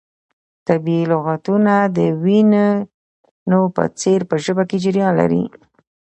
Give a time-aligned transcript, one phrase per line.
[0.67, 5.43] طبیعي لغتونه د وینو په څیر په ژبه کې جریان لري.